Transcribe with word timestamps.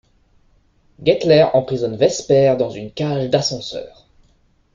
Gettler 1.03 1.45
emprisonne 1.53 1.95
Vesper 1.95 2.55
dans 2.57 2.71
une 2.71 2.91
cage 2.91 3.29
d'ascenseur. 3.29 4.07